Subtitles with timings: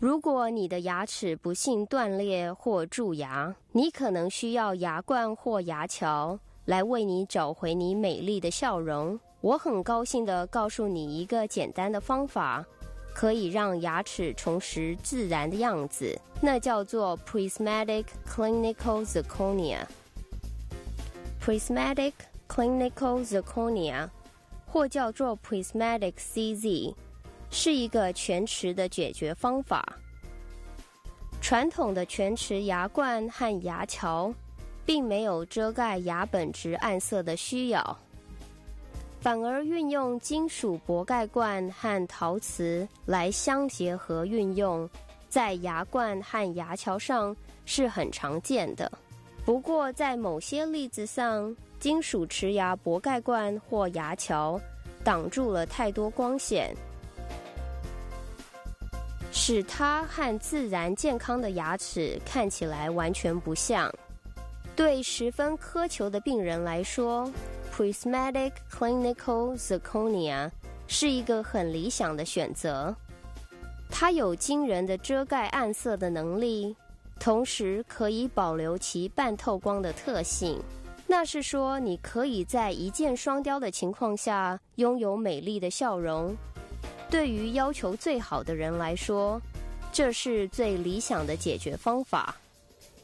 [0.00, 9.20] 如果你的牙齿不幸断裂或蛀牙，你可能需要牙冠或牙桥来为你找回你美丽的笑容。
[9.42, 12.64] 我很高兴地告诉你一个简单的方法，
[13.14, 19.80] 可以让牙齿重拾自然的样子，那叫做 Prismatic Clinical Zirconia。
[21.44, 22.14] Prismatic
[22.48, 24.08] Clinical Zirconia，
[24.66, 26.94] 或叫做 Prismatic CZ。
[27.50, 29.84] 是一个全瓷的解决方法。
[31.40, 34.32] 传统的全瓷牙冠和牙桥，
[34.84, 37.98] 并没有遮盖牙本质暗色的需要，
[39.20, 44.88] 反而运用金属薄盖冠和陶瓷来相结合运用，
[45.28, 48.90] 在牙冠和牙桥上是很常见的。
[49.44, 54.60] 不过，在某些例子上，金属瓷牙薄盖冠或牙桥
[55.02, 56.76] 挡住了太多光线。
[59.32, 63.92] 使它和自然健康的牙齿看起来完全不像。
[64.76, 67.30] 对十分苛求的病人来说
[67.74, 70.50] ，Prismatic Clinical Zirconia
[70.86, 72.94] 是一个很理想的选择。
[73.90, 76.74] 它有惊人的遮盖暗色的能力，
[77.18, 80.58] 同时可以保留其半透光的特性。
[81.06, 86.34] 那是说，你可以在一箭双雕的情况下拥有美丽的笑容。
[87.10, 89.40] 对于要求最好的人来说，
[89.92, 92.36] 这是最理想的解决方法。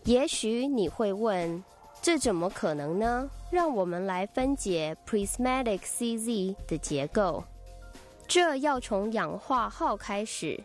[0.04, 1.62] 也许你会问，
[2.00, 3.28] 这怎么可能呢？
[3.50, 7.42] 让我们来分解 Prismatic CZ 的结构。
[8.28, 10.62] 这要从氧化鋯开始，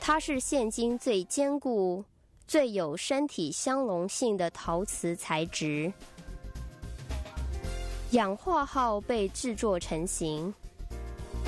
[0.00, 2.04] 它是现今最坚固、
[2.48, 5.92] 最有身体相容性的陶瓷材质。
[8.10, 10.52] 氧化鋯被制作成型。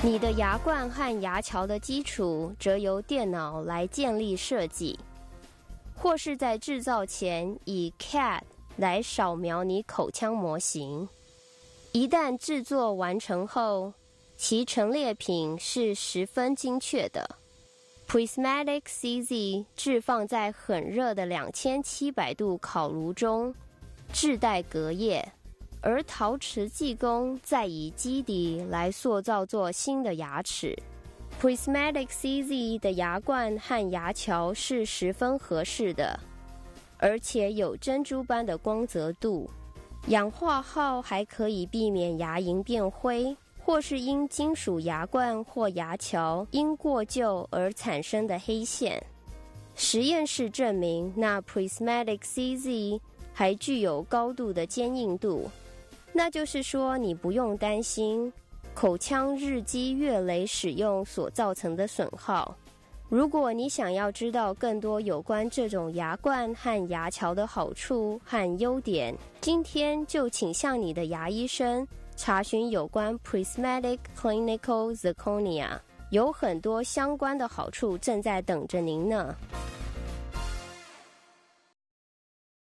[0.01, 4.97] 你的牙冠和牙桥的基础则由电脑来建立设计，
[5.93, 8.39] 或是在制造前以 CAD
[8.77, 11.09] 来扫描你口腔模型。
[11.91, 13.91] 一旦制作完成后，
[14.37, 17.35] 其陈列品是十分精确的。
[18.07, 23.53] Prismatic CZ 置放在很热的两千七百度烤炉中，
[24.13, 25.33] 自带隔夜。
[25.81, 30.77] 而陶瓷技工再以基底来塑造做新的牙齿
[31.41, 36.19] ，Prismatic CZ 的牙冠和牙桥是十分合适的，
[36.97, 39.49] 而且有珍珠般的光泽度。
[40.07, 49.01] 氧化后还可以避免牙龈变灰，或是因金属牙冠或牙桥因过旧而产生的黑线。
[49.75, 52.99] 实验室证明，那 Prismatic CZ
[53.33, 55.49] 还具有高度的坚硬度。
[56.11, 58.31] 那就是说，你不用担心
[58.73, 62.55] 口腔日积月累使用所造成的损耗。
[63.07, 75.79] 如果你想要知道更多有关这种牙冠和牙桥的好处和优点，今天就请向你的牙医生查询有关 Prismatic Clinical Zirconia，
[76.11, 79.35] 有很多相关的好处正在等着您呢。